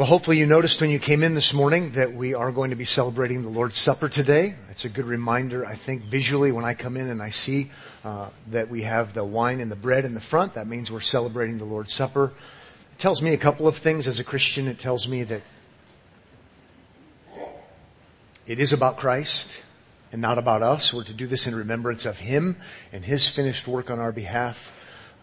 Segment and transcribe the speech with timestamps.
[0.00, 2.74] Well, hopefully you noticed when you came in this morning that we are going to
[2.74, 4.54] be celebrating the Lord's Supper today.
[4.70, 7.70] It's a good reminder, I think, visually when I come in and I see
[8.02, 10.54] uh, that we have the wine and the bread in the front.
[10.54, 12.32] That means we're celebrating the Lord's Supper.
[12.92, 14.68] It tells me a couple of things as a Christian.
[14.68, 15.42] It tells me that
[18.46, 19.62] it is about Christ
[20.12, 20.94] and not about us.
[20.94, 22.56] We're to do this in remembrance of Him
[22.90, 24.72] and His finished work on our behalf.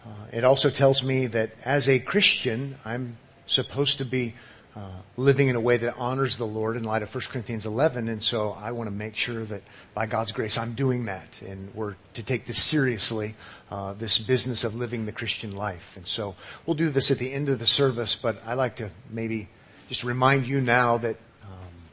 [0.06, 3.16] Uh, it also tells me that as a Christian, I'm
[3.48, 4.34] supposed to be
[4.76, 4.80] uh,
[5.16, 8.08] living in a way that honors the Lord in light of 1 Corinthians 11.
[8.08, 9.62] And so I want to make sure that
[9.94, 11.40] by God's grace I'm doing that.
[11.42, 13.34] And we're to take this seriously,
[13.70, 15.96] uh, this business of living the Christian life.
[15.96, 18.90] And so we'll do this at the end of the service, but I like to
[19.10, 19.48] maybe
[19.88, 21.88] just remind you now that um,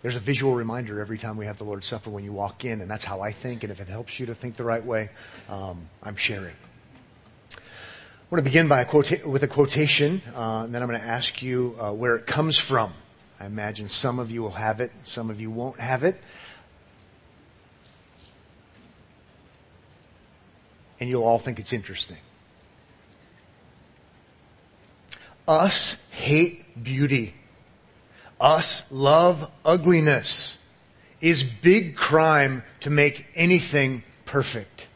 [0.00, 2.80] there's a visual reminder every time we have the Lord's Supper when you walk in,
[2.80, 3.62] and that's how I think.
[3.62, 5.10] And if it helps you to think the right way,
[5.48, 6.54] um, I'm sharing.
[8.32, 10.98] I want to begin by a quota- with a quotation, uh, and then I'm going
[10.98, 12.94] to ask you uh, where it comes from.
[13.38, 16.18] I imagine some of you will have it, some of you won't have it.
[20.98, 22.16] And you'll all think it's interesting.
[25.46, 27.34] Us hate beauty.
[28.40, 30.56] Us love ugliness.
[31.20, 34.88] Is big crime to make anything perfect.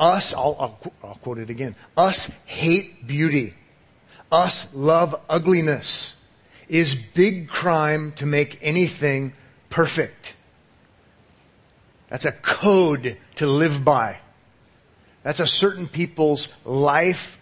[0.00, 1.76] Us, I'll, I'll, I'll quote it again.
[1.94, 3.54] Us hate beauty.
[4.32, 6.14] Us love ugliness.
[6.68, 9.34] Is big crime to make anything
[9.68, 10.34] perfect.
[12.08, 14.18] That's a code to live by.
[15.22, 17.38] That's a certain people's life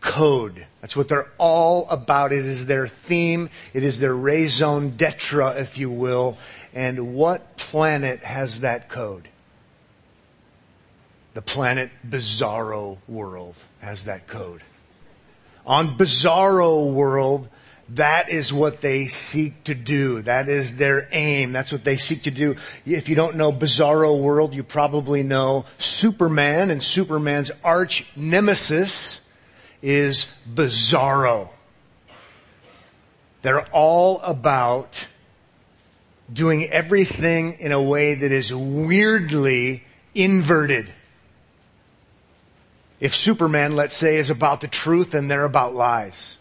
[0.00, 0.66] code.
[0.80, 2.32] That's what they're all about.
[2.32, 3.50] It is their theme.
[3.72, 6.38] It is their raison d'etre, if you will.
[6.72, 9.28] And what planet has that code?
[11.34, 14.62] The planet Bizarro World has that code.
[15.66, 17.48] On Bizarro World,
[17.90, 20.22] that is what they seek to do.
[20.22, 21.52] That is their aim.
[21.52, 22.56] That's what they seek to do.
[22.86, 29.20] If you don't know Bizarro World, you probably know Superman, and Superman's arch nemesis
[29.82, 31.50] is Bizarro.
[33.42, 35.08] They're all about
[36.32, 39.84] doing everything in a way that is weirdly
[40.14, 40.90] inverted.
[43.04, 46.38] If Superman, let's say, is about the truth, then they're about lies.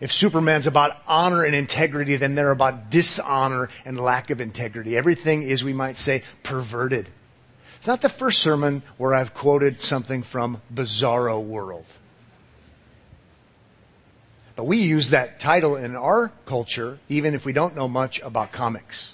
[0.00, 4.96] If Superman's about honor and integrity, then they're about dishonor and lack of integrity.
[4.96, 7.08] Everything is, we might say, perverted.
[7.76, 11.86] It's not the first sermon where I've quoted something from Bizarro World.
[14.56, 18.50] But we use that title in our culture, even if we don't know much about
[18.50, 19.12] comics.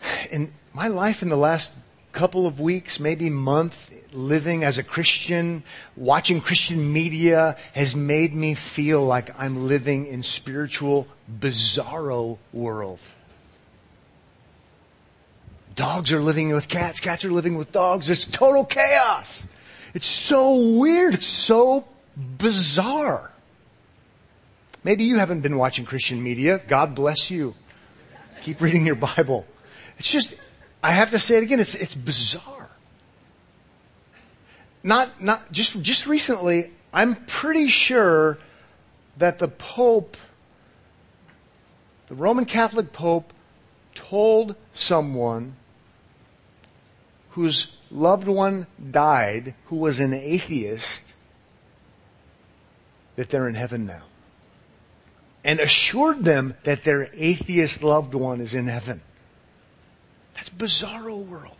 [0.30, 1.72] In my life in the last
[2.14, 5.64] couple of weeks, maybe month, living as a Christian,
[5.96, 11.08] watching Christian media has made me feel like I'm living in spiritual
[11.40, 13.00] bizarro world.
[15.74, 18.08] Dogs are living with cats, cats are living with dogs.
[18.08, 19.44] It's total chaos.
[19.92, 21.14] It's so weird.
[21.14, 21.86] It's so
[22.16, 23.32] bizarre.
[24.84, 26.60] Maybe you haven't been watching Christian media.
[26.68, 27.54] God bless you.
[28.42, 29.46] Keep reading your Bible.
[29.98, 30.34] It's just,
[30.84, 32.68] I have to say it again, it's, it's bizarre.
[34.82, 38.36] Not, not, just, just recently, I'm pretty sure
[39.16, 40.18] that the Pope,
[42.08, 43.32] the Roman Catholic Pope,
[43.94, 45.56] told someone
[47.30, 51.14] whose loved one died, who was an atheist,
[53.16, 54.02] that they're in heaven now.
[55.42, 59.00] And assured them that their atheist loved one is in heaven.
[60.34, 61.56] That's bizarro world.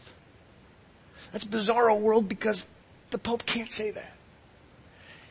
[1.33, 2.67] That's bizarro world because
[3.11, 4.13] the Pope can't say that.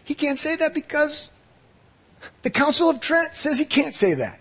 [0.03, 1.29] He can't say that because
[2.41, 4.39] the Council of Trent says he can't say that.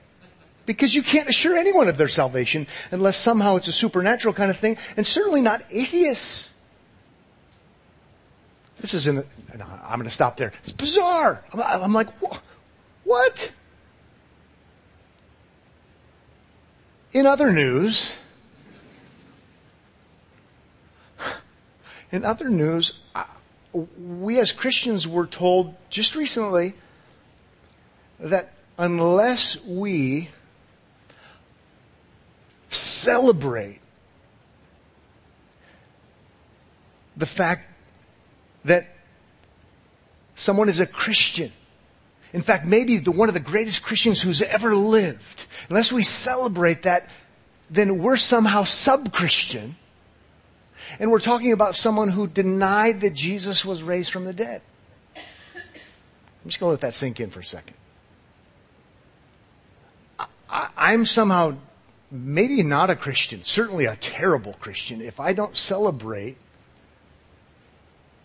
[0.64, 4.58] Because you can't assure anyone of their salvation unless somehow it's a supernatural kind of
[4.58, 6.48] thing, and certainly not atheists.
[8.80, 10.52] This is in, the, I'm going to stop there.
[10.62, 11.44] It's bizarre.
[11.52, 12.08] I'm like,
[13.05, 13.52] what?
[17.12, 18.10] In other news,
[22.12, 22.93] In other news,
[23.73, 26.75] we as Christians were told just recently
[28.20, 30.29] that unless we
[32.69, 33.81] celebrate
[37.17, 37.67] the fact
[38.67, 38.94] that
[40.35, 41.50] someone is a Christian,
[42.35, 46.82] in fact, maybe the, one of the greatest Christians who's ever lived, unless we celebrate
[46.82, 47.08] that,
[47.70, 49.76] then we're somehow sub-Christian
[50.99, 54.62] and we're talking about someone who denied that Jesus was raised from the dead.
[55.17, 57.77] I'm just going to let that sink in for a second.
[60.49, 61.56] I, am somehow
[62.11, 66.37] maybe not a Christian, certainly a terrible Christian, if I don't celebrate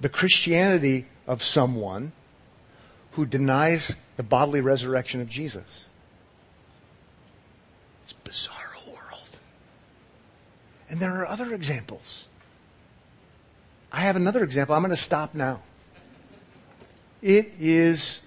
[0.01, 2.11] the Christianity of someone
[3.11, 5.85] who denies the bodily resurrection of Jesus.
[8.03, 9.37] It's bizarre world.
[10.89, 12.25] And there are other examples.
[13.91, 14.75] I have another example.
[14.75, 15.61] I'm going to stop now.
[17.21, 18.19] It is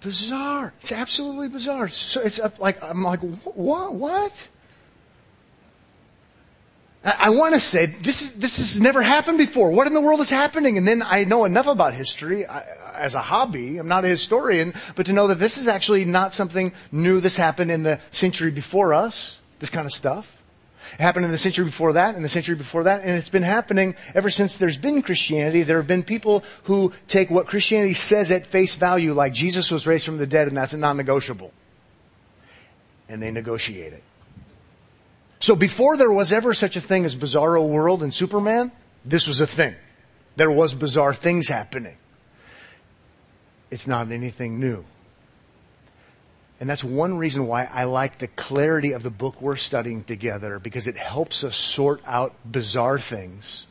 [0.00, 0.72] bizarre.
[0.80, 1.88] It's absolutely bizarre.
[1.88, 3.94] So it's like I'm like what?
[3.94, 4.48] What?
[7.04, 9.70] I, want to say this is this has never happened before.
[9.70, 10.76] What in the world is happening?
[10.76, 12.64] And then I know enough about history I,
[12.96, 13.78] as a hobby.
[13.78, 17.20] I'm not a historian, but to know that this is actually not something new.
[17.20, 19.38] This happened in the century before us.
[19.60, 20.35] This kind of stuff.
[20.94, 23.42] It happened in the century before that, and the century before that, and it's been
[23.42, 25.62] happening ever since there's been Christianity.
[25.62, 29.86] There have been people who take what Christianity says at face value, like Jesus was
[29.86, 31.52] raised from the dead, and that's a non-negotiable.
[33.08, 34.02] And they negotiate it.
[35.40, 38.72] So before there was ever such a thing as Bizarro World and Superman,
[39.04, 39.74] this was a thing.
[40.36, 41.96] There was bizarre things happening.
[43.70, 44.84] It's not anything new.
[46.58, 50.58] And that's one reason why I like the clarity of the book we're studying together
[50.58, 53.66] because it helps us sort out bizarre things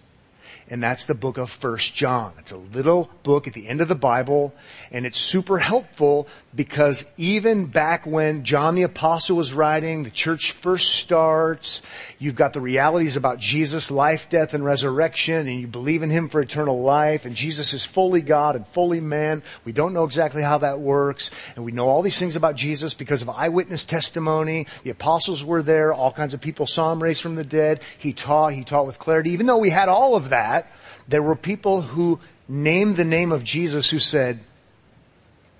[0.69, 2.33] and that's the book of First John.
[2.39, 4.53] It's a little book at the end of the Bible,
[4.91, 10.53] and it's super helpful because even back when John the Apostle was writing, the church
[10.53, 11.81] first starts,
[12.17, 16.29] you've got the realities about Jesus' life, death, and resurrection, and you believe in Him
[16.29, 19.43] for eternal life, and Jesus is fully God and fully man.
[19.65, 22.93] We don't know exactly how that works, and we know all these things about Jesus
[22.93, 24.65] because of eyewitness testimony.
[24.83, 27.81] The apostles were there, all kinds of people saw Him raised from the dead.
[27.97, 29.31] He taught, He taught with clarity.
[29.31, 30.71] Even though we had all of that,
[31.05, 34.39] there were people who named the name of Jesus who said,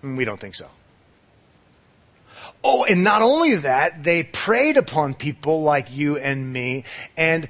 [0.04, 0.68] mm, we don't think so.
[2.68, 6.84] Oh, and not only that, they preyed upon people like you and me
[7.16, 7.48] and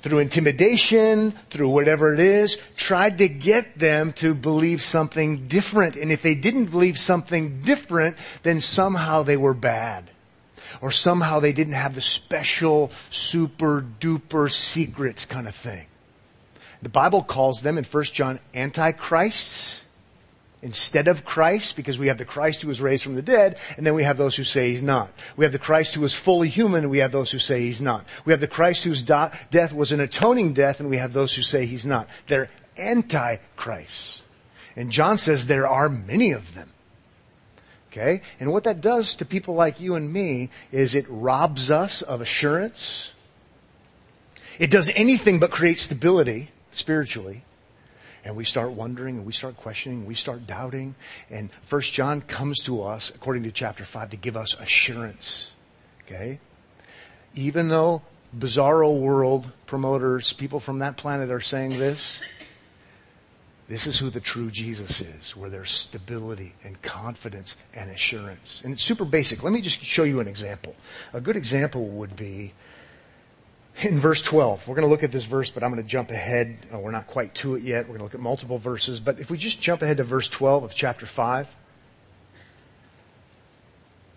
[0.00, 5.94] through intimidation, through whatever it is, tried to get them to believe something different.
[5.94, 10.10] And if they didn't believe something different, then somehow they were bad.
[10.80, 15.86] Or somehow they didn't have the special, super duper secrets kind of thing.
[16.82, 19.79] The Bible calls them in 1 John antichrists
[20.62, 23.86] instead of Christ because we have the Christ who was raised from the dead and
[23.86, 25.10] then we have those who say he's not.
[25.36, 27.82] We have the Christ who was fully human and we have those who say he's
[27.82, 28.04] not.
[28.24, 31.34] We have the Christ whose do- death was an atoning death and we have those
[31.34, 32.08] who say he's not.
[32.28, 34.22] They're antichrists.
[34.76, 36.70] And John says there are many of them.
[37.90, 38.22] Okay?
[38.38, 42.20] And what that does to people like you and me is it robs us of
[42.20, 43.10] assurance.
[44.58, 47.42] It does anything but create stability spiritually.
[48.24, 50.94] And we start wondering and we start questioning, and we start doubting.
[51.30, 55.50] And First John comes to us, according to chapter 5, to give us assurance.
[56.04, 56.38] Okay?
[57.34, 58.02] Even though
[58.36, 62.20] bizarro world promoters, people from that planet are saying this,
[63.68, 68.60] this is who the true Jesus is, where there's stability and confidence and assurance.
[68.64, 69.44] And it's super basic.
[69.44, 70.74] Let me just show you an example.
[71.12, 72.52] A good example would be
[73.84, 74.68] in verse 12.
[74.68, 76.56] We're going to look at this verse, but I'm going to jump ahead.
[76.72, 77.84] Oh, we're not quite to it yet.
[77.84, 79.00] We're going to look at multiple verses.
[79.00, 81.56] But if we just jump ahead to verse 12 of chapter 5.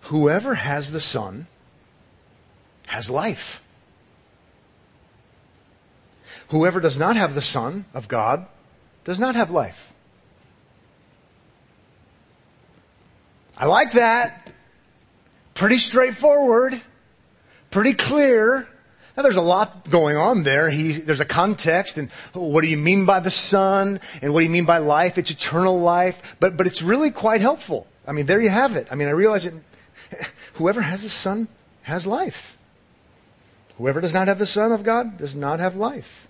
[0.02, 1.46] Whoever has the Son
[2.88, 3.62] has life.
[6.48, 8.46] Whoever does not have the Son of God
[9.04, 9.94] does not have life.
[13.56, 14.52] I like that.
[15.54, 16.80] Pretty straightforward.
[17.70, 18.68] Pretty clear.
[19.16, 20.68] Now there's a lot going on there.
[20.70, 24.44] He, there's a context and what do you mean by the Son and what do
[24.44, 25.18] you mean by life?
[25.18, 27.86] It's eternal life, but, but it's really quite helpful.
[28.06, 28.88] I mean, there you have it.
[28.90, 29.54] I mean, I realize it.
[30.54, 31.48] Whoever has the Son
[31.82, 32.58] has life.
[33.78, 36.28] Whoever does not have the Son of God does not have life.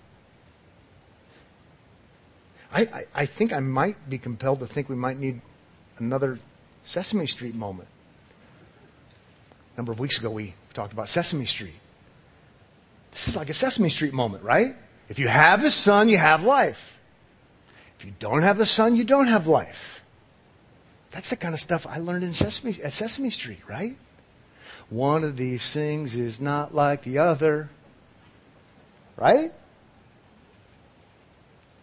[2.71, 5.41] I, I, I think I might be compelled to think we might need
[5.97, 6.39] another
[6.83, 7.87] Sesame Street moment.
[9.73, 11.75] A number of weeks ago, we talked about Sesame Street.
[13.15, 14.75] This is like a Sesame Street moment, right?
[15.07, 16.99] If you have the Son, you have life.
[17.97, 20.03] If you don't have the Son, you don't have life.
[21.11, 23.95] That's the kind of stuff I learned in Sesame, at Sesame Street, right?
[24.89, 27.69] One of these things is not like the other.
[29.15, 29.53] Right?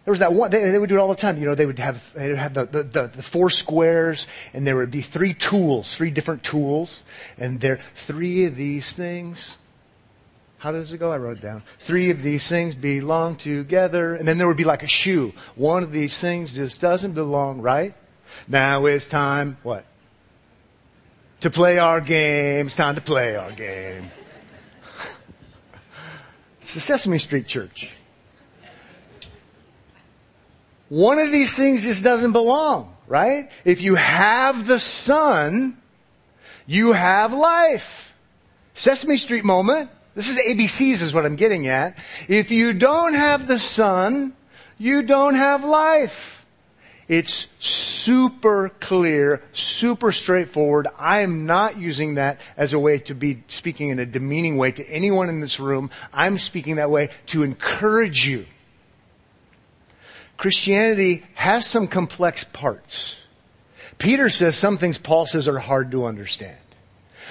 [0.05, 1.39] There was that one, they, they, would do it all the time.
[1.39, 4.67] You know, they would have, they would have the, the, the, the, four squares and
[4.67, 7.03] there would be three tools, three different tools.
[7.39, 9.57] And there, three of these things
[10.63, 11.11] how does it go?
[11.11, 11.65] I wrote it down.
[11.81, 14.15] Three of these things belong together.
[14.15, 15.33] And then there would be like a shoe.
[15.57, 17.95] One of these things just doesn't belong, right?
[18.47, 19.85] Now it's time, what?
[21.41, 22.67] To play our game.
[22.67, 24.13] It's time to play our game.
[26.61, 27.91] it's the Sesame Street Church.
[30.89, 33.51] One of these things just doesn't belong, right?
[33.65, 35.77] If you have the Son,
[36.69, 38.15] you have life.
[38.75, 39.91] Sesame Street moment.
[40.15, 41.97] This is ABCs is what I'm getting at.
[42.29, 44.35] If you don't have the Son,
[44.79, 46.45] you don't have life.
[47.09, 50.87] It's super clear, super straightforward.
[50.99, 54.73] I am not using that as a way to be speaking in a demeaning way
[54.73, 55.91] to anyone in this room.
[56.13, 58.47] I'm speaking that way to encourage you.
[60.37, 63.17] Christianity has some complex parts.
[63.99, 66.57] Peter says some things Paul says are hard to understand.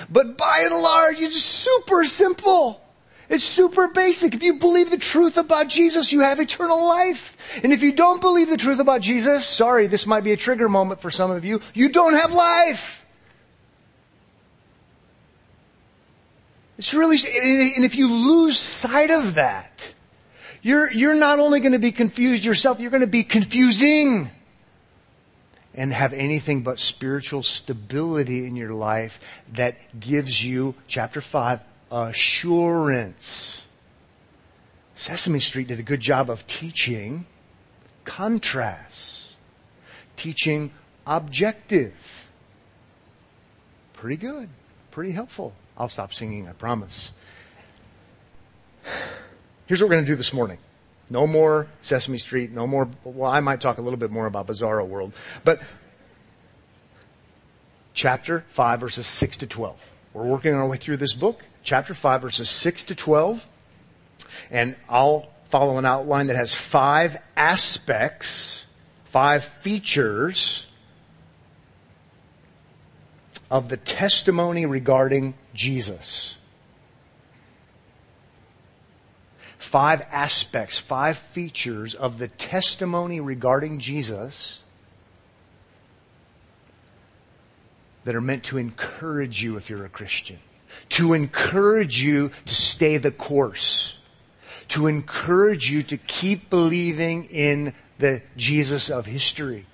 [0.10, 2.82] But by and large, it's super simple.
[3.30, 4.34] It's super basic.
[4.34, 7.62] If you believe the truth about Jesus, you have eternal life.
[7.64, 10.68] And if you don't believe the truth about Jesus, sorry, this might be a trigger
[10.68, 13.06] moment for some of you, you don't have life.
[16.78, 19.94] It's really, and if you lose sight of that,
[20.62, 24.30] you're, you're not only going to be confused yourself, you're going to be confusing
[25.74, 29.20] and have anything but spiritual stability in your life
[29.54, 31.62] that gives you, chapter 5,
[31.92, 33.66] assurance.
[34.96, 37.26] Sesame Street did a good job of teaching
[38.04, 39.36] contrasts,
[40.16, 40.72] teaching
[41.08, 42.30] objective.
[43.94, 44.50] Pretty good,
[44.92, 45.54] pretty helpful.
[45.78, 47.14] I'll stop singing, I promise.
[49.66, 50.58] Here's what we're going to do this morning.
[51.12, 54.48] No more Sesame Street, no more, well, I might talk a little bit more about
[54.48, 55.12] Bizarro World,
[55.44, 55.62] but
[57.94, 59.92] chapter 5, verses 6 to 12.
[60.14, 63.46] We're working our way through this book, chapter 5, verses 6 to 12,
[64.52, 68.66] and I'll follow an outline that has five aspects,
[69.04, 70.66] five features
[73.50, 76.38] of the testimony regarding Jesus.
[79.72, 84.60] Five aspects, five features of the testimony regarding Jesus
[88.04, 90.40] that are meant to encourage you if you're a Christian,
[90.90, 93.96] to encourage you to stay the course,
[94.68, 99.66] to encourage you to keep believing in the Jesus of history,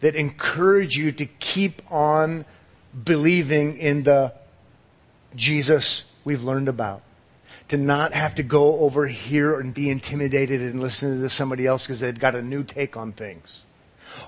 [0.00, 2.44] that encourage you to keep on
[3.04, 4.32] believing in the
[5.36, 7.02] Jesus we've learned about
[7.68, 11.84] to not have to go over here and be intimidated and listen to somebody else
[11.84, 13.62] because they've got a new take on things.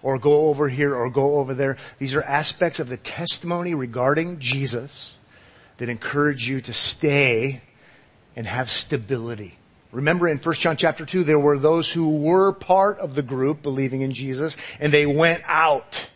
[0.02, 1.76] Or go over here or go over there.
[1.98, 5.14] These are aspects of the testimony regarding Jesus
[5.78, 7.62] that encourage you to stay
[8.36, 9.56] and have stability.
[9.92, 13.62] Remember in 1 John chapter 2, there were those who were part of the group
[13.62, 16.10] believing in Jesus and they went out.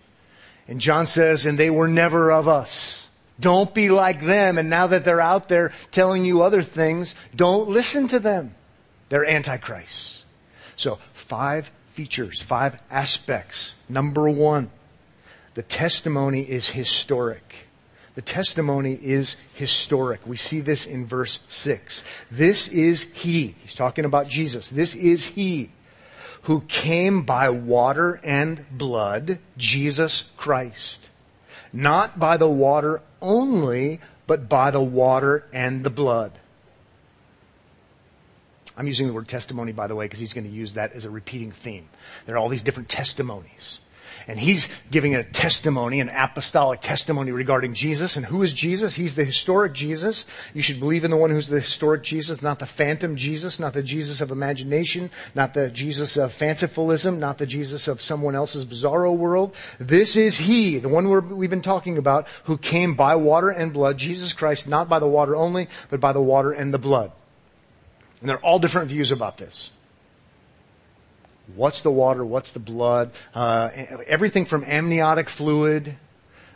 [0.68, 3.01] And John says, and they were never of us.
[3.40, 4.58] Don't be like them.
[4.58, 8.54] And now that they're out there telling you other things, don't listen to them.
[9.08, 10.24] They're antichrists.
[10.76, 13.74] So five features, five aspects.
[13.88, 14.70] Number one,
[15.54, 17.66] the testimony is historic.
[18.14, 20.20] The testimony is historic.
[20.26, 22.02] We see this in verse 6.
[22.30, 23.54] This is He.
[23.62, 24.68] He's talking about Jesus.
[24.68, 25.70] This is He
[26.42, 31.08] who came by water and blood, Jesus Christ.
[31.72, 36.32] Not by the water only, but by the water and the blood.
[38.76, 41.04] I'm using the word testimony, by the way, because he's going to use that as
[41.04, 41.88] a repeating theme.
[42.26, 43.78] There are all these different testimonies.
[44.28, 48.16] And he's giving a testimony, an apostolic testimony regarding Jesus.
[48.16, 48.94] And who is Jesus?
[48.94, 50.24] He's the historic Jesus.
[50.54, 53.72] You should believe in the one who's the historic Jesus, not the phantom Jesus, not
[53.72, 58.64] the Jesus of imagination, not the Jesus of fancifulism, not the Jesus of someone else's
[58.64, 59.54] bizarro world.
[59.78, 63.98] This is he, the one we've been talking about, who came by water and blood,
[63.98, 67.12] Jesus Christ, not by the water only, but by the water and the blood.
[68.20, 69.72] And there are all different views about this.
[71.54, 72.24] What's the water?
[72.24, 73.10] What's the blood?
[73.34, 73.70] Uh,
[74.06, 75.96] everything from amniotic fluid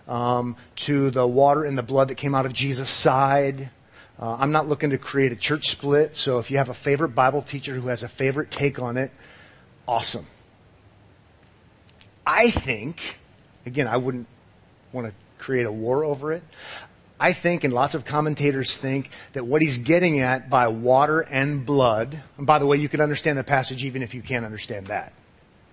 [0.09, 3.71] um, to the water and the blood that came out of Jesus' side.
[4.19, 7.11] Uh, I'm not looking to create a church split, so if you have a favorite
[7.11, 9.11] Bible teacher who has a favorite take on it,
[9.87, 10.27] awesome.
[12.27, 13.19] I think,
[13.67, 14.27] again, I wouldn't
[14.93, 16.43] want to create a war over it.
[17.19, 21.65] I think, and lots of commentators think, that what he's getting at by water and
[21.65, 24.89] blood, and by the way, you can understand the passage even if you can't understand
[24.89, 25.13] that.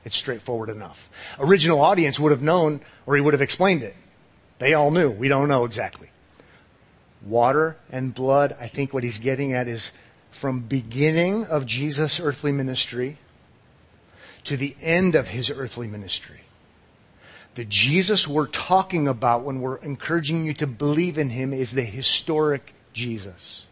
[0.05, 1.09] It's straightforward enough.
[1.39, 3.95] Original audience would have known, or he would have explained it.
[4.59, 5.11] They all knew.
[5.11, 6.09] We don't know exactly.
[7.25, 9.91] Water and blood, I think what he's getting at is
[10.31, 13.17] from beginning of Jesus' earthly ministry
[14.45, 16.42] to the end of his earthly ministry
[17.55, 21.83] The Jesus we're talking about when we're encouraging you to believe in him is the
[21.83, 23.65] historic Jesus.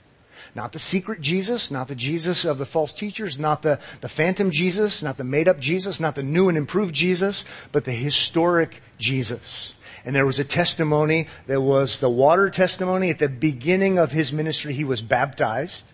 [0.54, 4.52] Not the secret Jesus, not the Jesus of the false teachers, not the, the phantom
[4.52, 8.82] Jesus, not the made up Jesus, not the new and improved Jesus, but the historic
[8.98, 9.74] Jesus.
[10.04, 14.34] And there was a testimony, there was the water testimony at the beginning of his
[14.34, 14.74] ministry.
[14.74, 15.86] He was baptized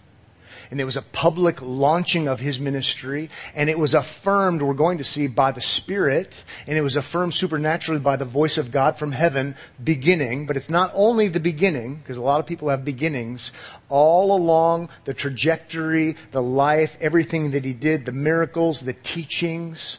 [0.69, 4.97] and it was a public launching of his ministry, and it was affirmed, we're going
[4.97, 8.97] to see, by the Spirit, and it was affirmed supernaturally by the voice of God
[8.97, 12.83] from heaven, beginning, but it's not only the beginning, because a lot of people have
[12.83, 13.51] beginnings,
[13.89, 19.97] all along the trajectory, the life, everything that he did, the miracles, the teachings,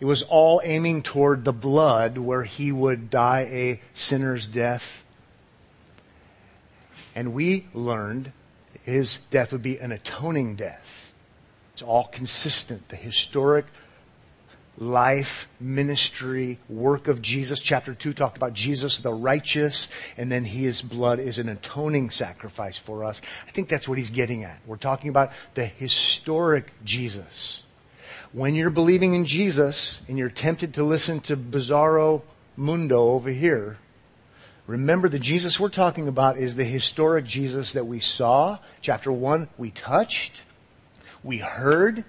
[0.00, 5.04] it was all aiming toward the blood where he would die a sinner's death.
[7.16, 8.30] And we learned
[8.88, 11.12] his death would be an atoning death.
[11.72, 12.88] It's all consistent.
[12.88, 13.66] The historic
[14.78, 17.60] life, ministry, work of Jesus.
[17.60, 22.78] Chapter 2 talked about Jesus the righteous, and then his blood is an atoning sacrifice
[22.78, 23.20] for us.
[23.46, 24.58] I think that's what he's getting at.
[24.66, 27.62] We're talking about the historic Jesus.
[28.32, 32.22] When you're believing in Jesus and you're tempted to listen to Bizarro
[32.56, 33.78] Mundo over here,
[34.68, 38.58] Remember, the Jesus we're talking about is the historic Jesus that we saw.
[38.82, 40.42] Chapter 1, we touched,
[41.24, 42.04] we heard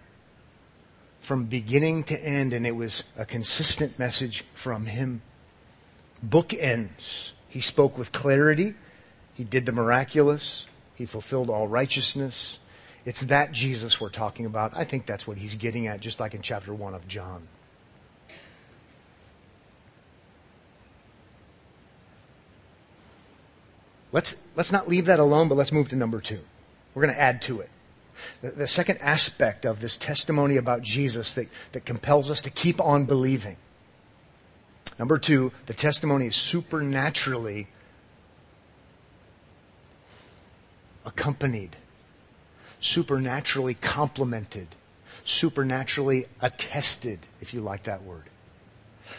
[1.21, 5.21] from beginning to end, and it was a consistent message from him.
[6.23, 7.31] Bookends.
[7.47, 8.75] He spoke with clarity.
[9.33, 10.67] He did the miraculous.
[10.95, 12.59] He fulfilled all righteousness.
[13.05, 14.73] It's that Jesus we're talking about.
[14.75, 17.47] I think that's what he's getting at, just like in chapter 1 of John.
[24.11, 26.39] Let's, let's not leave that alone, but let's move to number two.
[26.93, 27.69] We're going to add to it.
[28.41, 32.81] The, the second aspect of this testimony about Jesus that, that compels us to keep
[32.81, 33.57] on believing.
[34.97, 37.67] Number two, the testimony is supernaturally
[41.05, 41.75] accompanied,
[42.81, 44.67] supernaturally complemented,
[45.23, 48.28] supernaturally attested, if you like that word.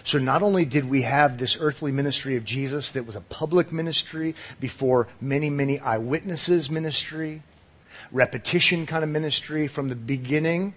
[0.04, 3.72] So not only did we have this earthly ministry of Jesus that was a public
[3.72, 7.42] ministry before many, many eyewitnesses ministry,
[8.10, 10.74] repetition kind of ministry from the beginning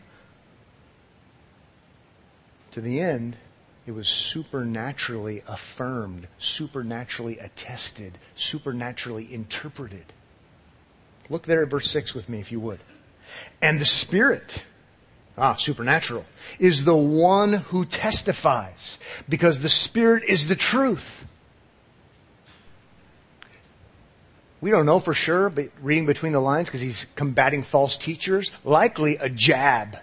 [2.71, 3.37] to the end,
[3.85, 10.05] it was supernaturally affirmed, supernaturally attested, supernaturally interpreted.
[11.29, 12.79] Look there at verse 6 with me, if you would.
[13.61, 14.65] And the Spirit
[15.37, 16.25] ah, supernatural,
[16.59, 21.27] is the one who testifies because the Spirit is the truth.
[24.61, 28.51] We don't know for sure, but reading between the lines because he's combating false teachers,
[28.63, 29.97] likely a jab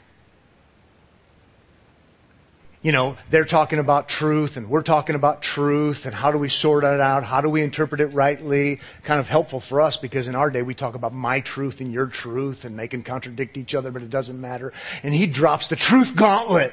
[2.83, 6.49] you know, they're talking about truth and we're talking about truth and how do we
[6.49, 7.25] sort it out?
[7.25, 8.81] How do we interpret it rightly?
[9.03, 11.93] Kind of helpful for us because in our day we talk about my truth and
[11.93, 14.73] your truth and they can contradict each other, but it doesn't matter.
[15.03, 16.73] And he drops the truth gauntlet.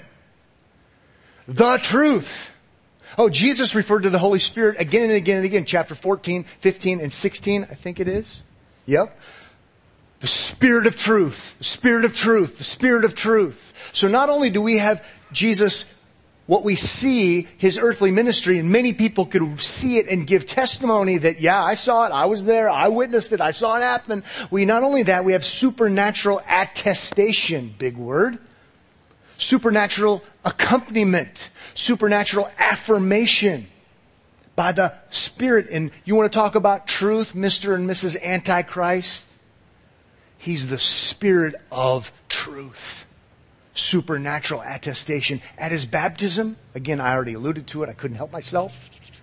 [1.45, 2.51] The truth.
[3.17, 5.65] Oh, Jesus referred to the Holy Spirit again and again and again.
[5.65, 8.43] Chapter 14, 15, and 16, I think it is.
[8.85, 9.17] Yep.
[10.21, 11.57] The Spirit of truth.
[11.57, 12.57] The Spirit of truth.
[12.59, 13.91] The Spirit of truth.
[13.91, 15.83] So not only do we have Jesus
[16.47, 21.17] what we see his earthly ministry and many people could see it and give testimony
[21.17, 24.23] that yeah i saw it i was there i witnessed it i saw it happen.
[24.49, 28.39] We not only that we have supernatural attestation big word
[29.37, 33.67] supernatural accompaniment supernatural affirmation
[34.55, 35.67] by the spirit.
[35.69, 39.25] And you want to talk about truth mr and mrs antichrist?
[40.37, 43.06] He's the spirit of truth
[43.79, 46.57] supernatural attestation at his baptism.
[46.75, 47.89] Again, I already alluded to it.
[47.89, 49.21] I couldn't help myself.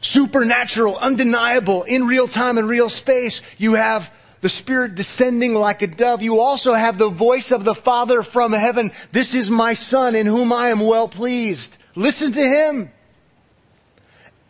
[0.00, 3.40] Supernatural, undeniable, in real time and real space.
[3.58, 6.22] You have the Spirit descending like a dove.
[6.22, 8.92] You also have the voice of the Father from heaven.
[9.10, 11.76] This is my Son in whom I am well pleased.
[11.94, 12.92] Listen to Him.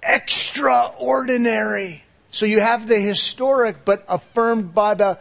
[0.02, 2.05] Extraordinary.
[2.31, 5.18] So you have the historic, but affirmed by the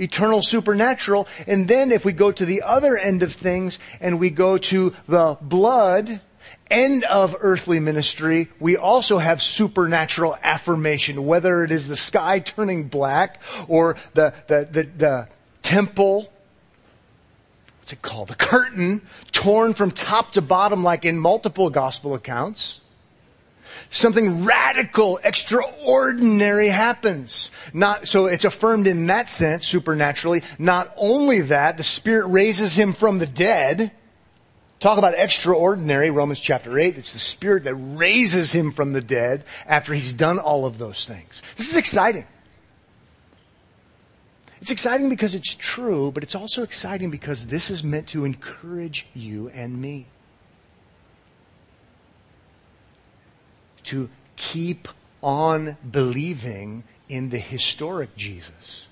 [0.00, 1.28] eternal supernatural.
[1.46, 4.94] And then if we go to the other end of things and we go to
[5.06, 6.20] the blood,
[6.70, 12.88] end of earthly ministry, we also have supernatural affirmation, whether it is the sky turning
[12.88, 15.28] black or the, the, the, the
[15.62, 16.30] temple
[17.90, 18.28] what's it called?
[18.28, 22.79] The curtain torn from top to bottom, like in multiple gospel accounts.
[23.90, 27.50] Something radical, extraordinary happens.
[27.72, 30.42] Not, so it's affirmed in that sense, supernaturally.
[30.58, 33.92] Not only that, the Spirit raises him from the dead.
[34.78, 39.44] talk about extraordinary, Romans chapter 8, it's the Spirit that raises him from the dead
[39.66, 41.42] after he's done all of those things.
[41.56, 42.26] This is exciting.
[44.60, 49.06] It's exciting because it's true, but it's also exciting because this is meant to encourage
[49.14, 50.06] you and me.
[53.90, 54.88] To keep
[55.22, 58.86] on believing in the historic Jesus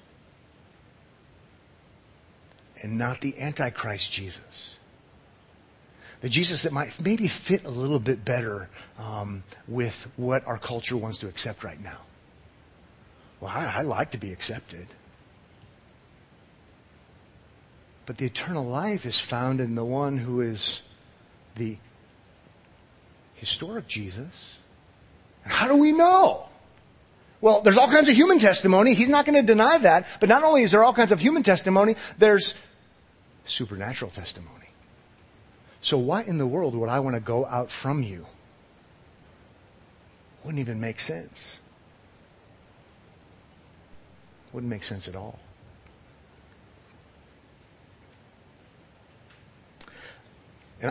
[2.82, 4.76] and not the Antichrist Jesus.
[6.20, 10.96] The Jesus that might maybe fit a little bit better um, with what our culture
[10.96, 11.98] wants to accept right now.
[13.40, 14.88] Well, I, I like to be accepted.
[18.04, 20.80] But the eternal life is found in the one who is
[21.54, 21.76] the
[23.34, 24.57] historic Jesus.
[25.48, 26.48] How do we know?
[27.40, 28.94] Well, there's all kinds of human testimony.
[28.94, 30.06] He's not going to deny that.
[30.20, 32.54] But not only is there all kinds of human testimony, there's
[33.44, 34.54] supernatural testimony.
[35.80, 38.26] So why in the world would I want to go out from you?
[40.44, 41.60] Wouldn't even make sense.
[44.52, 45.38] Wouldn't make sense at all.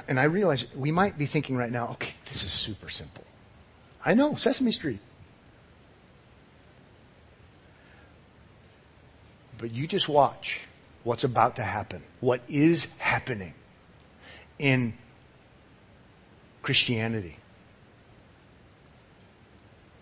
[0.07, 3.23] And I realize we might be thinking right now, okay, this is super simple.
[4.07, 5.01] I know, Sesame Street.
[9.57, 10.61] But you just watch
[11.03, 13.53] what's about to happen, what is happening
[14.59, 14.93] in
[16.61, 17.35] Christianity,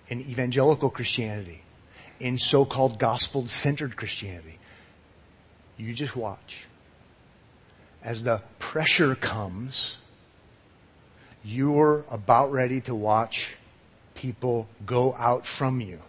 [0.08, 1.63] in evangelical Christianity,
[2.20, 4.60] in so called gospel centered Christianity.
[5.78, 6.65] You just watch
[8.04, 9.98] as the pressure comes,
[11.44, 13.56] you're about ready to watch
[14.26, 16.00] people go out from you.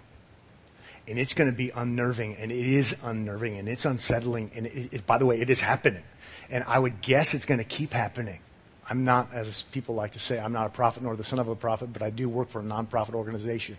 [1.06, 4.94] And it's going to be unnerving, and it is unnerving, and it's unsettling, and it,
[4.94, 6.02] it, by the way, it is happening.
[6.50, 8.40] And I would guess it's going to keep happening.
[8.88, 11.48] I'm not, as people like to say, I'm not a prophet nor the son of
[11.48, 13.76] a prophet, but I do work for a nonprofit organization.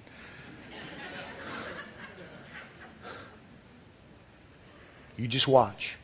[5.17, 5.97] you just watch.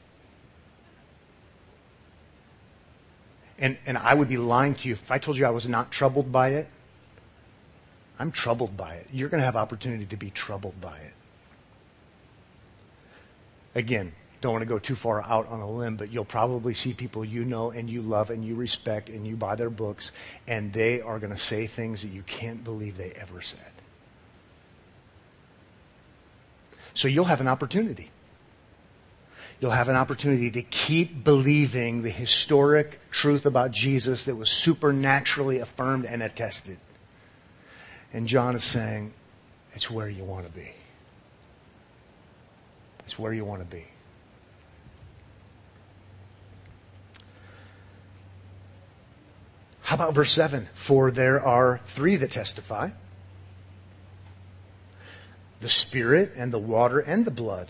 [3.60, 5.92] And, and I would be lying to you if I told you I was not
[5.92, 6.68] troubled by it.
[8.20, 9.08] I'm troubled by it.
[9.12, 11.14] You're going to have opportunity to be troubled by it.
[13.76, 16.94] Again, don't want to go too far out on a limb, but you'll probably see
[16.94, 20.12] people you know and you love and you respect and you buy their books,
[20.48, 23.60] and they are going to say things that you can't believe they ever said.
[26.94, 28.12] So you'll have an opportunity
[29.64, 35.60] you'll have an opportunity to keep believing the historic truth about Jesus that was supernaturally
[35.60, 36.78] affirmed and attested.
[38.14, 39.14] And John is saying,
[39.74, 40.72] it's where you want to be.
[43.06, 43.86] It's where you want to be.
[49.82, 50.70] How about verse 7?
[50.76, 52.92] For there are three that testify
[55.60, 57.70] the Spirit and the water and the blood.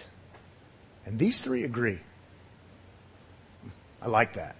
[1.05, 1.99] And these three agree.
[4.01, 4.55] I like that.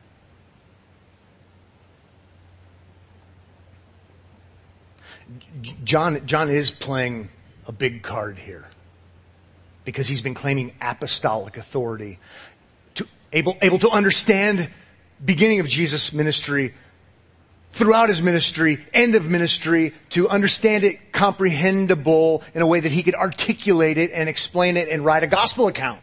[5.84, 7.30] John, John is playing
[7.68, 8.66] a big card here
[9.86, 12.20] because he's been claiming apostolic authority
[12.96, 14.70] to able, able to understand
[15.24, 16.74] beginning of Jesus' ministry
[17.72, 23.04] throughout his ministry, end of ministry, to understand it comprehensible in a way that he
[23.04, 26.02] could articulate it and explain it and write a gospel account.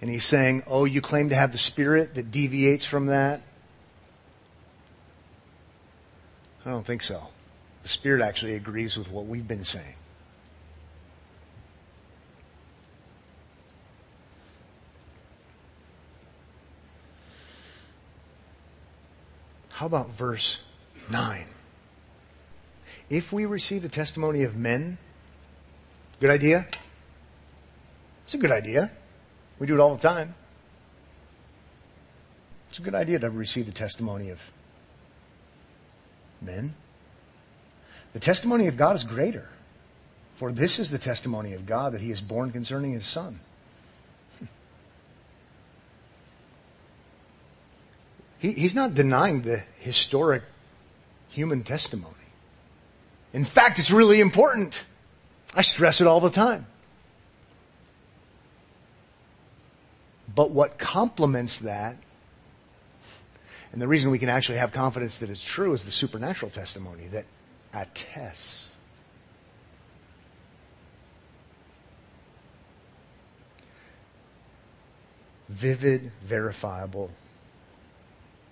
[0.00, 3.40] And he's saying, Oh, you claim to have the Spirit that deviates from that?
[6.68, 7.28] I don't think so.
[7.82, 9.94] The Spirit actually agrees with what we've been saying.
[19.70, 20.58] How about verse
[21.08, 21.46] 9?
[23.08, 24.98] If we receive the testimony of men,
[26.20, 26.66] good idea?
[28.26, 28.90] It's a good idea.
[29.58, 30.34] We do it all the time.
[32.68, 34.52] It's a good idea to receive the testimony of
[36.40, 36.74] men.
[38.12, 39.48] The testimony of God is greater.
[40.36, 43.40] For this is the testimony of God that he is borne concerning his son.
[48.40, 50.44] He, he's not denying the historic
[51.28, 52.14] human testimony.
[53.32, 54.84] In fact, it's really important.
[55.54, 56.66] I stress it all the time.
[60.32, 61.96] But what complements that,
[63.78, 67.06] and the reason we can actually have confidence that it's true, is the supernatural testimony
[67.12, 67.26] that
[67.72, 68.72] attests.
[75.48, 77.12] Vivid, verifiable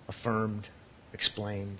[0.07, 0.69] affirmed,
[1.11, 1.79] explained.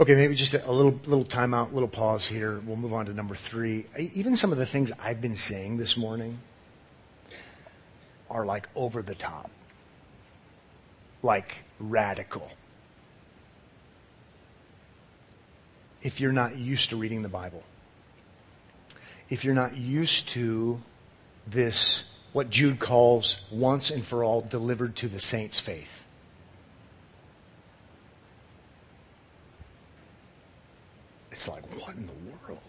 [0.00, 2.58] Okay, maybe just a little little timeout, little pause here.
[2.66, 3.86] We'll move on to number three.
[3.96, 6.40] Even some of the things I've been saying this morning
[8.30, 9.50] are like over the top,
[11.22, 12.50] like radical.
[16.02, 17.62] If you're not used to reading the Bible,
[19.28, 20.80] if you're not used to
[21.46, 26.04] this, what Jude calls once and for all delivered to the saints' faith.
[31.30, 32.12] It's like, what in the
[32.46, 32.60] world?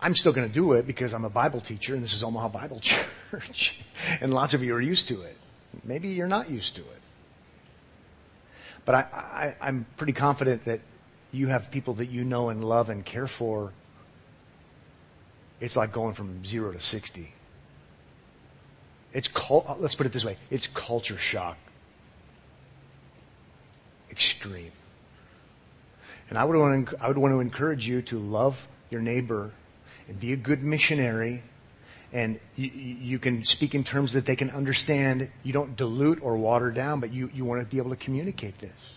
[0.00, 2.48] I'm still going to do it because I'm a Bible teacher and this is Omaha
[2.48, 2.80] Bible
[3.30, 3.80] Church.
[4.20, 5.36] and lots of you are used to it.
[5.84, 7.00] Maybe you're not used to it.
[8.84, 10.80] But I, I, am pretty confident that
[11.30, 13.72] you have people that you know and love and care for.
[15.60, 17.34] It's like going from zero to 60.
[19.12, 20.38] It's cult, uh, let's put it this way.
[20.50, 21.58] It's culture shock
[24.10, 24.72] extreme.
[26.28, 29.52] And I would, want to, I would want to encourage you to love your neighbor
[30.08, 31.42] and be a good missionary.
[32.12, 35.30] And you, you can speak in terms that they can understand.
[35.42, 38.58] You don't dilute or water down, but you, you want to be able to communicate
[38.58, 38.94] this.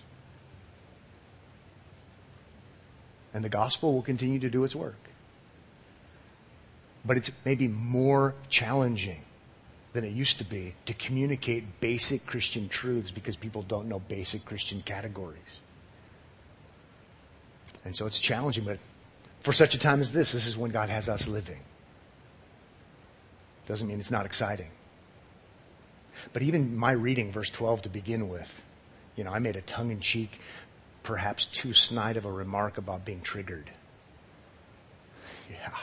[3.34, 4.98] And the gospel will continue to do its work.
[7.04, 9.24] But it's maybe more challenging
[9.94, 14.46] than it used to be to communicate basic Christian truths because people don't know basic
[14.46, 15.60] Christian categories.
[17.84, 18.78] And so it's challenging, but
[19.42, 21.60] for such a time as this, this is when God has us living.
[23.68, 24.70] Doesn't mean it's not exciting.
[26.32, 28.64] But even my reading verse 12 to begin with,
[29.16, 30.40] you know, I made a tongue in cheek,
[31.04, 33.72] perhaps too snide of a remark about being triggered.
[35.50, 35.76] Yeah.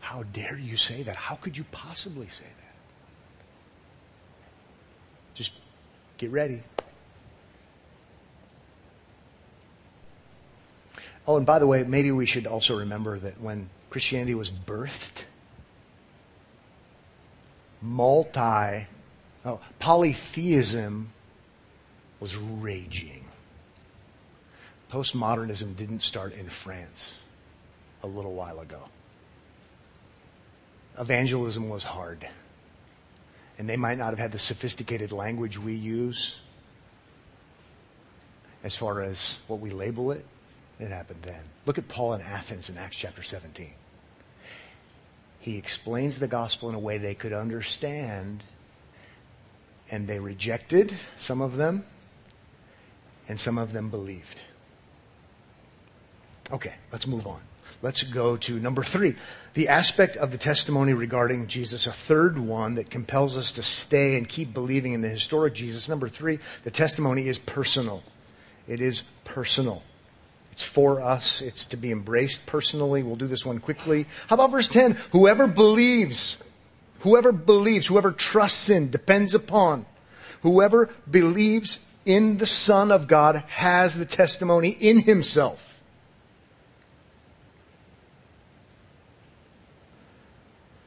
[0.00, 1.16] How dare you say that?
[1.16, 2.74] How could you possibly say that?
[5.34, 5.52] Just
[6.18, 6.62] get ready.
[11.26, 15.24] Oh, and by the way, maybe we should also remember that when Christianity was birthed,
[17.82, 18.86] multi,
[19.44, 21.12] oh, polytheism
[22.18, 23.24] was raging.
[24.90, 27.14] Postmodernism didn't start in France
[28.02, 28.84] a little while ago
[31.00, 32.28] evangelism was hard.
[33.58, 36.36] And they might not have had the sophisticated language we use
[38.62, 40.24] as far as what we label it.
[40.80, 41.42] It happened then.
[41.66, 43.70] Look at Paul in Athens in Acts chapter 17.
[45.38, 48.42] He explains the gospel in a way they could understand,
[49.90, 51.84] and they rejected, some of them,
[53.28, 54.40] and some of them believed.
[56.50, 57.40] Okay, let's move on.
[57.82, 59.16] Let's go to number three.
[59.54, 64.16] The aspect of the testimony regarding Jesus, a third one that compels us to stay
[64.16, 65.88] and keep believing in the historic Jesus.
[65.88, 68.02] Number three, the testimony is personal.
[68.66, 69.82] It is personal.
[70.60, 71.40] It's for us.
[71.40, 73.02] It's to be embraced personally.
[73.02, 74.04] We'll do this one quickly.
[74.26, 74.92] How about verse 10?
[75.12, 76.36] Whoever believes,
[76.98, 79.86] whoever believes, whoever trusts in, depends upon,
[80.42, 85.82] whoever believes in the Son of God has the testimony in himself.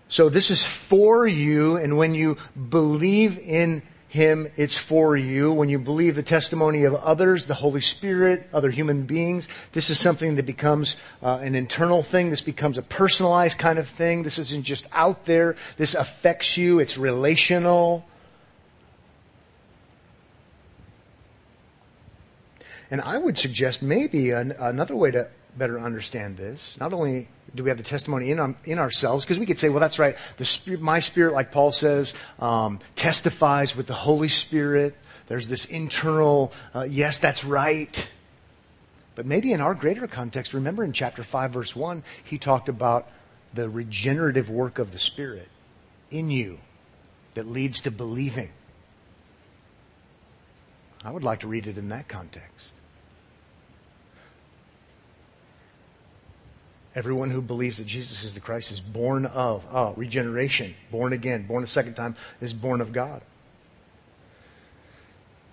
[0.08, 2.38] So this is for you, and when you
[2.70, 3.82] believe in
[4.14, 5.52] him, it's for you.
[5.52, 10.00] When you believe the testimony of others, the Holy Spirit, other human beings, this is
[10.00, 12.30] something that becomes uh, an internal thing.
[12.30, 14.22] This becomes a personalized kind of thing.
[14.22, 15.56] This isn't just out there.
[15.78, 16.78] This affects you.
[16.78, 18.06] It's relational.
[22.92, 26.78] And I would suggest maybe an, another way to better understand this.
[26.80, 29.70] Not only do we have the testimony in, um, in ourselves, because we could say,
[29.70, 30.16] well, that's right.
[30.38, 34.96] The my spirit, like Paul says, um, testifies with the Holy Spirit.
[35.28, 38.10] There's this internal, uh, yes, that's right.
[39.16, 43.08] But maybe in our greater context, remember in chapter 5, verse 1, he talked about
[43.54, 45.48] the regenerative work of the Spirit
[46.10, 46.58] in you
[47.36, 48.50] that leads to believing.
[51.04, 52.73] I would like to read it in that context.
[56.96, 61.48] Everyone who believes that Jesus is the Christ is born of oh, regeneration, born again,
[61.48, 63.22] born a second time, is born of God.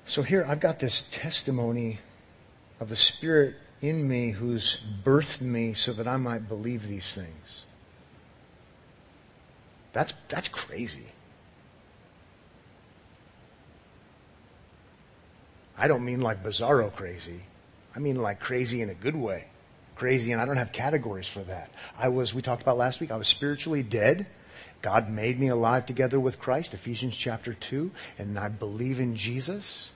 [0.05, 1.99] So here I've got this testimony
[2.79, 7.65] of the Spirit in me who's birthed me so that I might believe these things.
[9.93, 11.07] That's, that's crazy.
[15.79, 17.41] I don't mean like bizarro crazy.
[17.97, 19.47] I mean like crazy in a good way.
[20.01, 21.71] Crazy, and I don't have categories for that.
[21.99, 24.27] I was, we talked about last week, I was spiritually dead.
[24.81, 29.91] God made me alive together with Christ, Ephesians chapter 2, and I believe in Jesus.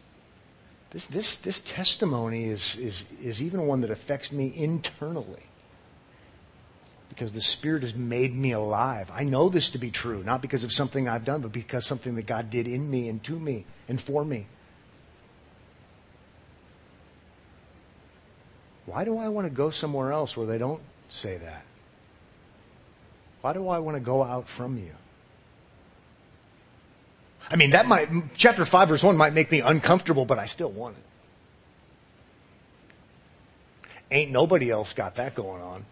[0.90, 5.44] This, this, this testimony is, is, is even one that affects me internally
[7.08, 9.10] because the Spirit has made me alive.
[9.10, 12.14] I know this to be true, not because of something I've done, but because something
[12.16, 14.48] that God did in me and to me and for me.
[18.86, 21.64] Why do I want to go somewhere else where they don't say that?
[23.40, 24.92] Why do I want to go out from you?
[27.50, 30.70] I mean, that might, chapter 5, verse 1 might make me uncomfortable, but I still
[30.70, 31.02] want it.
[34.10, 35.84] Ain't nobody else got that going on.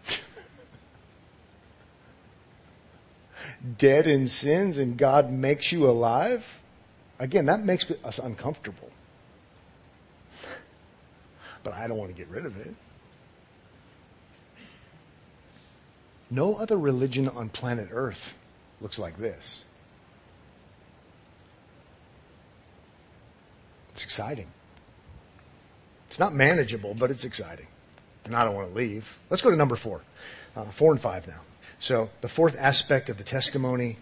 [3.77, 6.59] Dead in sins and God makes you alive?
[7.19, 8.89] Again, that makes us uncomfortable.
[11.63, 12.73] But I don't want to get rid of it.
[16.29, 18.35] No other religion on planet Earth
[18.81, 19.63] looks like this.
[23.93, 24.47] It's exciting.
[26.07, 27.67] It's not manageable, but it's exciting.
[28.25, 29.19] And I don't want to leave.
[29.29, 30.01] Let's go to number four.
[30.55, 31.41] Uh, four and five now.
[31.79, 33.97] So, the fourth aspect of the testimony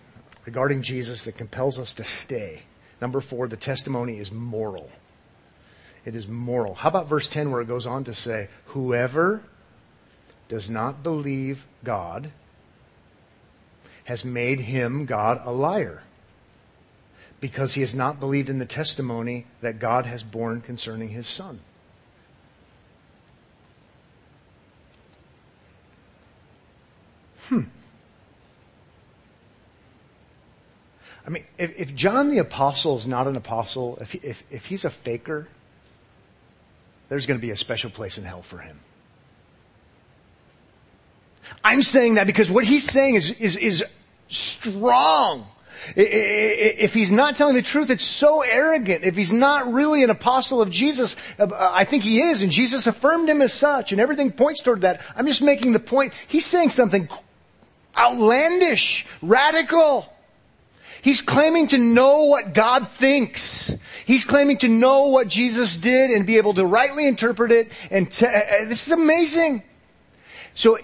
[0.45, 2.63] regarding Jesus that compels us to stay.
[3.01, 4.89] Number four, the testimony is moral.
[6.05, 6.75] It is moral.
[6.75, 9.43] How about verse 10 where it goes on to say, Whoever
[10.49, 12.31] does not believe God
[14.05, 16.03] has made him, God, a liar
[17.41, 21.59] because he has not believed in the testimony that God has borne concerning his son.
[27.49, 27.61] Hmm.
[31.25, 34.85] I mean, if, if John the Apostle is not an apostle, if, if, if he's
[34.85, 35.47] a faker,
[37.11, 38.79] there's going to be a special place in hell for him.
[41.61, 43.83] I'm saying that because what he's saying is, is, is
[44.29, 45.45] strong.
[45.97, 49.03] If he's not telling the truth, it's so arrogant.
[49.03, 52.87] If he's not really an apostle of Jesus, uh, I think he is, and Jesus
[52.87, 55.01] affirmed him as such, and everything points toward that.
[55.13, 56.13] I'm just making the point.
[56.29, 57.09] He's saying something
[57.97, 60.10] outlandish, radical.
[61.01, 63.73] He's claiming to know what God thinks.
[64.05, 67.71] He's claiming to know what Jesus did and be able to rightly interpret it.
[67.89, 69.63] And uh, uh, this is amazing.
[70.53, 70.77] So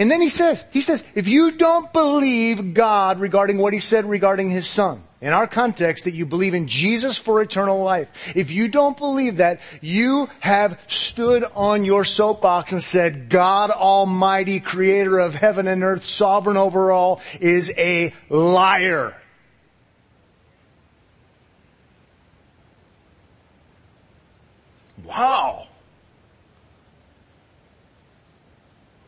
[0.00, 4.06] and then he says, he says, if you don't believe God regarding what he said
[4.06, 8.50] regarding his son, in our context, that you believe in Jesus for eternal life, if
[8.50, 15.18] you don't believe that, you have stood on your soapbox and said, God Almighty, creator
[15.18, 19.14] of heaven and earth, sovereign over all, is a liar.
[25.10, 25.66] Wow.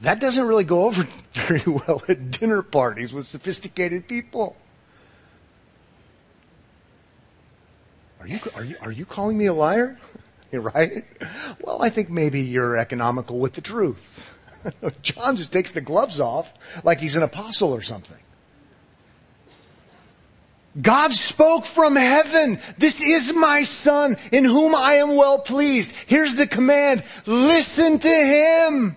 [0.00, 4.56] That doesn't really go over very well at dinner parties with sophisticated people.
[8.20, 9.98] Are you, are you, are you calling me a liar?
[10.52, 11.04] right?
[11.60, 14.36] Well, I think maybe you're economical with the truth.
[15.02, 18.18] John just takes the gloves off like he's an apostle or something.
[20.80, 22.58] God spoke from heaven.
[22.78, 25.92] This is my son in whom I am well pleased.
[26.06, 27.04] Here's the command.
[27.26, 28.96] Listen to him.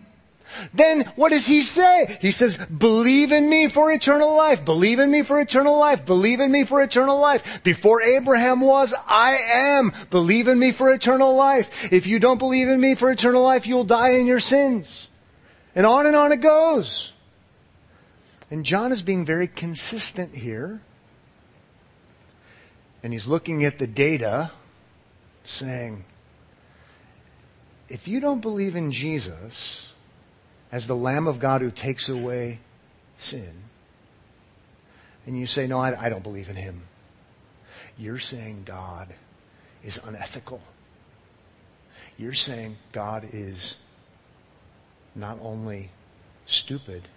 [0.73, 2.17] Then what does he say?
[2.21, 4.63] He says, believe in me for eternal life.
[4.63, 6.05] Believe in me for eternal life.
[6.05, 7.61] Believe in me for eternal life.
[7.63, 9.91] Before Abraham was, I am.
[10.09, 11.91] Believe in me for eternal life.
[11.91, 15.09] If you don't believe in me for eternal life, you'll die in your sins.
[15.75, 17.11] And on and on it goes.
[18.49, 20.79] And John is being very consistent here.
[23.05, 24.49] And he's looking at the data
[25.43, 26.05] saying,
[27.87, 29.89] if you don't believe in Jesus,
[30.71, 32.61] as the Lamb of God who takes away
[33.19, 33.65] sin,
[35.27, 36.81] and you say, No, I, I don't believe in him,
[37.95, 39.13] you're saying God
[39.83, 40.61] is unethical.
[42.17, 43.75] You're saying God is
[45.13, 45.91] not only
[46.47, 47.07] stupid,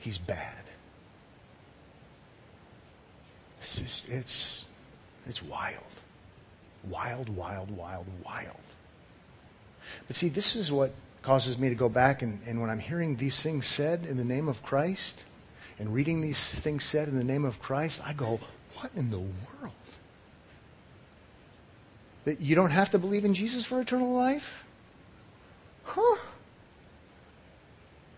[0.00, 0.65] he's bad.
[3.66, 4.66] It's just, it's,
[5.26, 5.82] it's wild.
[6.88, 8.60] Wild, wild, wild, wild.
[10.06, 13.16] But see, this is what causes me to go back and, and when I'm hearing
[13.16, 15.24] these things said in the name of Christ
[15.80, 18.38] and reading these things said in the name of Christ, I go,
[18.76, 19.74] what in the world?
[22.24, 24.64] That you don't have to believe in Jesus for eternal life?
[25.82, 26.18] Huh?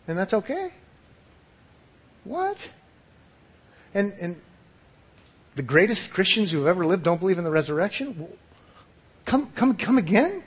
[0.07, 0.73] And that's okay?
[2.25, 2.69] What?
[3.95, 4.43] And, and
[5.59, 8.29] the greatest Christians who have ever lived don't believe in the resurrection?
[9.25, 10.45] Come, come, come again?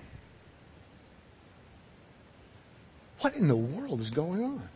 [3.19, 4.69] What in the world is going on?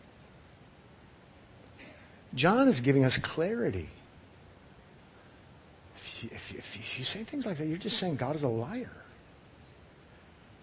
[2.34, 3.88] John is giving us clarity.
[5.96, 8.48] If you, if, if you say things like that, you're just saying God is a
[8.48, 8.92] liar.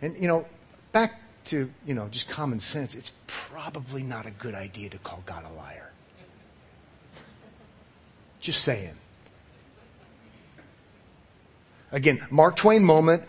[0.03, 0.45] And, you know,
[0.91, 5.23] back to, you know, just common sense, it's probably not a good idea to call
[5.25, 5.89] God a liar.
[8.39, 8.93] Just saying.
[11.93, 13.23] Again, Mark Twain moment,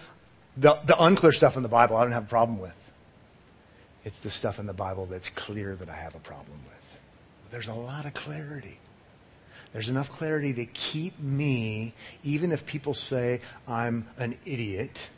[0.56, 2.74] the, the unclear stuff in the Bible I don't have a problem with.
[4.04, 7.00] It's the stuff in the Bible that's clear that I have a problem with.
[7.50, 8.78] There's a lot of clarity.
[9.72, 15.10] There's enough clarity to keep me, even if people say I'm an idiot,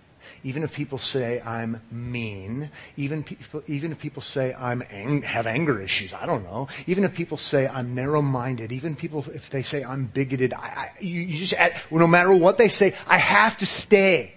[0.44, 5.46] even if people say I'm mean, even, people, even if people say I'm ang- have
[5.46, 9.62] anger issues, I don't know, even if people say I'm narrow-minded, even people if they
[9.62, 12.94] say I'm bigoted, I, I, you, you just add, well, no matter what they say,
[13.06, 14.34] I have to stay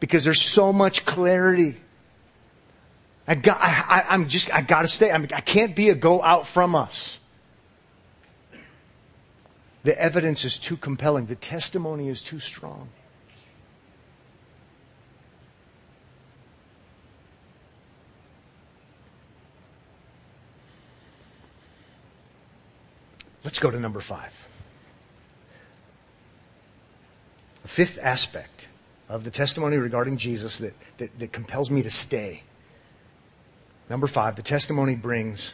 [0.00, 1.76] because there's so much clarity.
[3.26, 5.10] I got, I, am just, I gotta stay.
[5.10, 7.18] I, mean, I can't be a go out from us.
[9.82, 11.26] The evidence is too compelling.
[11.26, 12.88] The testimony is too strong.
[23.44, 24.48] Let's go to number five.
[27.62, 28.68] The fifth aspect
[29.08, 32.42] of the testimony regarding Jesus that, that, that compels me to stay.
[33.90, 35.52] Number five, the testimony brings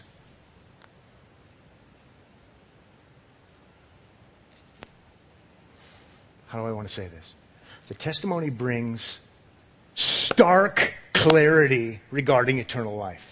[6.48, 7.34] how do I want to say this?
[7.86, 9.18] The testimony brings
[9.94, 13.29] stark clarity regarding eternal life.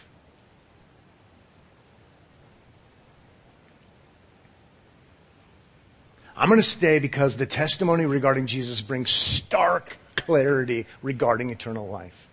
[6.38, 12.28] I'm going to stay because the testimony regarding Jesus brings stark clarity regarding eternal life.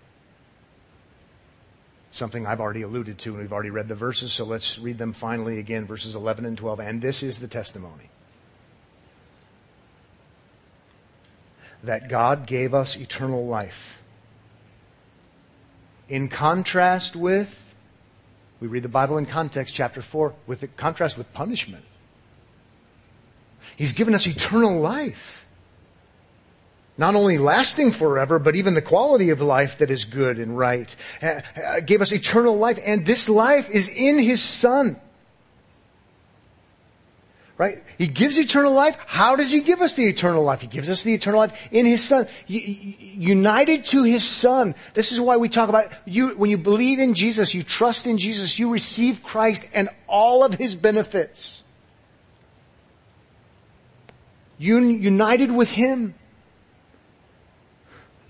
[2.11, 5.11] Something I've already alluded to, and we've already read the verses, so let's read them
[5.11, 6.79] finally again, verses 11 and 12.
[6.81, 8.11] And this is the testimony
[11.83, 13.99] that God gave us eternal life.
[16.07, 17.75] In contrast with,
[18.59, 21.85] we read the Bible in context, chapter 4, with the contrast with punishment.
[23.75, 25.45] He's given us eternal life.
[26.97, 30.93] Not only lasting forever, but even the quality of life that is good and right.
[31.21, 34.99] Uh, uh, gave us eternal life, and this life is in His Son.
[37.57, 37.83] Right?
[37.97, 38.97] He gives eternal life.
[39.07, 40.61] How does He give us the eternal life?
[40.61, 42.27] He gives us the eternal life in His Son.
[42.47, 44.73] United to His Son.
[44.93, 48.17] This is why we talk about you, when you believe in Jesus, you trust in
[48.17, 51.63] Jesus, you receive Christ and all of His benefits
[54.57, 56.15] united with Him.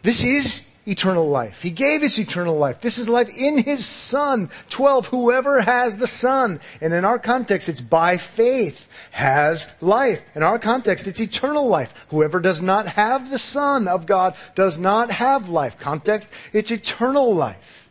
[0.01, 1.61] This is eternal life.
[1.61, 2.81] He gave us eternal life.
[2.81, 4.49] This is life in His Son.
[4.69, 5.07] 12.
[5.07, 6.59] Whoever has the Son.
[6.79, 10.23] And in our context, it's by faith has life.
[10.35, 11.93] In our context, it's eternal life.
[12.09, 15.79] Whoever does not have the Son of God does not have life.
[15.79, 17.89] Context, it's eternal life.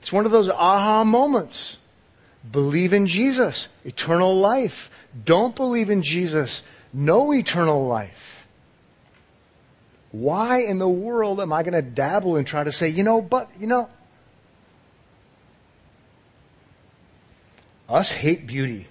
[0.00, 1.76] It's one of those aha moments.
[2.50, 3.68] Believe in Jesus.
[3.84, 4.90] Eternal life
[5.24, 6.62] don't believe in Jesus,
[6.92, 8.46] no eternal life.
[10.10, 13.20] Why in the world am I going to dabble and try to say, you know,
[13.20, 13.90] but, you know,
[17.88, 18.86] us hate beauty,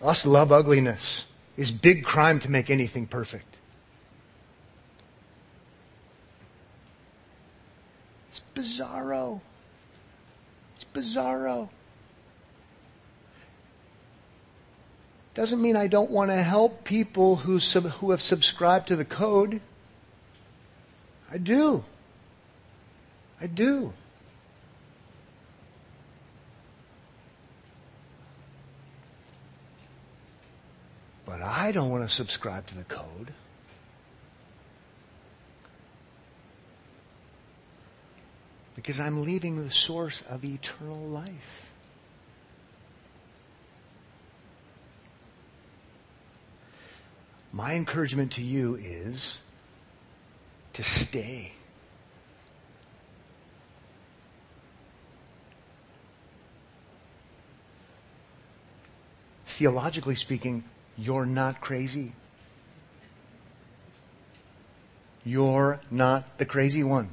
[0.00, 1.24] us love ugliness.
[1.56, 3.58] It's big crime to make anything perfect.
[8.30, 9.40] It's bizarro.
[10.76, 11.68] It's bizarro.
[15.34, 19.04] Doesn't mean I don't want to help people who, sub, who have subscribed to the
[19.04, 19.60] code.
[21.30, 21.84] I do.
[23.40, 23.94] I do.
[31.24, 33.32] But I don't want to subscribe to the code.
[38.74, 41.61] Because I'm leaving the source of eternal life.
[47.52, 49.36] My encouragement to you is
[50.72, 51.52] to stay.
[59.44, 60.64] Theologically speaking,
[60.96, 62.12] you're not crazy.
[65.24, 67.10] You're not the crazy one.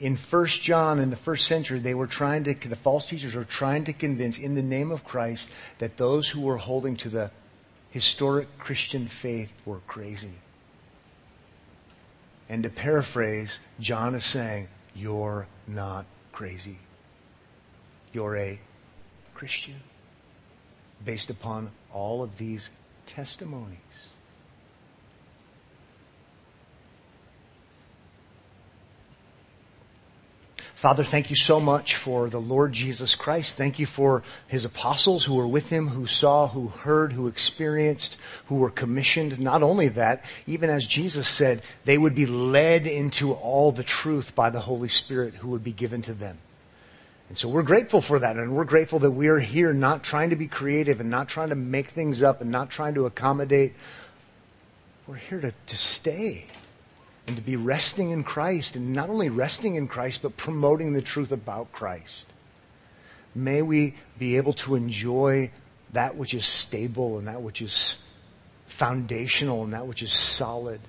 [0.00, 3.44] In 1 John in the first century, they were trying to, the false teachers were
[3.44, 7.30] trying to convince in the name of Christ that those who were holding to the
[7.92, 10.34] historic Christian faith were crazy.
[12.48, 16.78] And to paraphrase, John is saying, you're not crazy.
[18.12, 18.58] You're a
[19.34, 19.80] Christian
[21.04, 22.70] based upon all of these
[23.06, 24.08] testimonies.
[30.82, 33.56] Father, thank you so much for the Lord Jesus Christ.
[33.56, 38.16] Thank you for his apostles who were with him, who saw, who heard, who experienced,
[38.46, 39.38] who were commissioned.
[39.38, 44.34] Not only that, even as Jesus said, they would be led into all the truth
[44.34, 46.38] by the Holy Spirit who would be given to them.
[47.28, 50.30] And so we're grateful for that, and we're grateful that we are here not trying
[50.30, 53.74] to be creative and not trying to make things up and not trying to accommodate.
[55.06, 56.46] We're here to, to stay
[57.26, 61.02] and to be resting in Christ, and not only resting in Christ, but promoting the
[61.02, 62.32] truth about Christ.
[63.34, 65.50] May we be able to enjoy
[65.92, 67.96] that which is stable and that which is
[68.66, 70.80] foundational and that which is solid.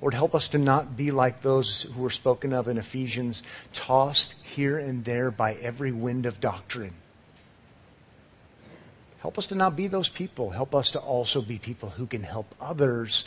[0.00, 3.42] Lord, help us to not be like those who were spoken of in Ephesians,
[3.72, 6.94] tossed here and there by every wind of doctrine.
[9.20, 10.50] Help us to not be those people.
[10.50, 13.24] Help us to also be people who can help others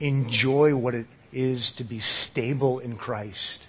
[0.00, 1.06] enjoy what it
[1.36, 3.60] is to be stable in Christ,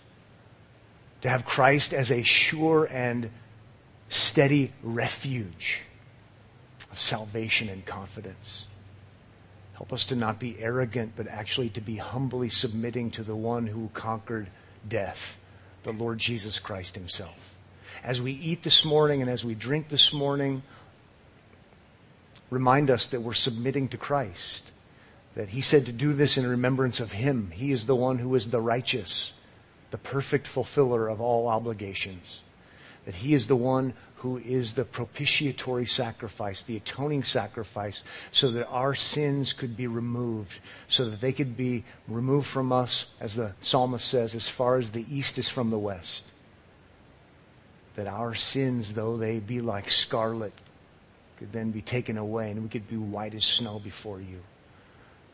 [1.20, 3.30] to have Christ as a sure and
[4.08, 5.82] steady refuge
[6.90, 8.68] of salvation and confidence.
[9.74, 13.68] Help us to not be arrogant, but actually to be humbly submitting to the one
[13.68, 14.48] who conquered
[14.88, 15.38] death,
[15.84, 17.58] the Lord Jesus Christ himself.
[18.02, 20.64] As we eat this morning and as we drink this morning,
[22.50, 24.64] remind us that we're submitting to Christ
[25.38, 27.52] that he said to do this in remembrance of him.
[27.52, 29.34] He is the one who is the righteous,
[29.92, 32.42] the perfect fulfiller of all obligations.
[33.06, 38.68] That he is the one who is the propitiatory sacrifice, the atoning sacrifice, so that
[38.70, 43.54] our sins could be removed, so that they could be removed from us, as the
[43.62, 46.26] psalmist says, as far as the east is from the west.
[47.96, 50.54] That our sins, though they be like scarlet,
[51.38, 54.40] could then be taken away and we could be white as snow before you.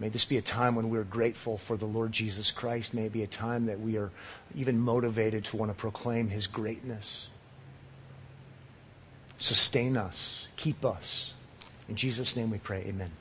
[0.04, 2.94] May this be a time when we're grateful for the Lord Jesus Christ.
[2.94, 4.12] May it be a time that we are
[4.54, 7.28] even motivated to want to proclaim his greatness.
[9.38, 11.32] Sustain us, keep us.
[11.88, 13.12] In Jesus' name we pray, amen.